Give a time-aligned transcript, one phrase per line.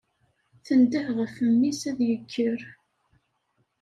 [0.65, 2.59] Tendeh ɣef mmi-s ad yekker.